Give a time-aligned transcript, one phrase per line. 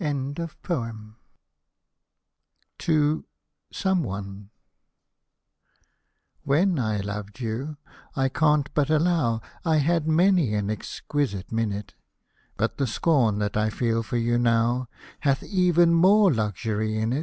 [0.00, 0.48] TO
[6.44, 7.76] When I loved you,
[8.16, 11.92] I can't but allow I had many an exquisite minute;
[12.56, 14.88] But the scorn that I feel for you now
[15.20, 17.12] Hath even more luxury in it.